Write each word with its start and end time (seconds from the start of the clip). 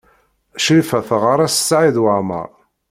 Crifa 0.63 0.99
teɣɣar-as 1.07 1.55
Saɛid 1.67 1.97
Waɛmaṛ. 2.03 2.49